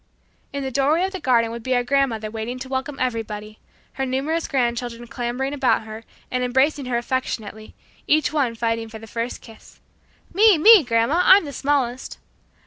In 0.51 0.63
the 0.63 0.71
doorway 0.71 1.03
of 1.03 1.11
the 1.11 1.19
garden 1.19 1.51
would 1.51 1.61
be 1.61 1.75
our 1.75 1.83
grandmother 1.83 2.31
waiting 2.31 2.57
to 2.57 2.67
welcome 2.67 2.97
everybody, 2.99 3.59
her 3.93 4.03
numerous 4.03 4.47
grandchildren 4.47 5.05
clambering 5.05 5.53
about 5.53 5.83
her 5.83 6.05
and 6.31 6.43
embracing 6.43 6.85
her 6.87 6.97
affectionately, 6.97 7.75
each 8.07 8.33
one 8.33 8.55
fighting 8.55 8.89
for 8.89 8.97
the 8.97 9.05
first 9.05 9.41
kiss. 9.41 9.79
"Me, 10.33 10.57
me, 10.57 10.83
grandma; 10.83 11.21
I'm 11.23 11.45
the 11.45 11.53
smallest." 11.53 12.17